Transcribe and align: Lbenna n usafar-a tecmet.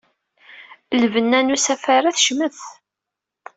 Lbenna 1.01 1.39
n 1.41 1.53
usafar-a 1.55 2.11
tecmet. 2.15 2.57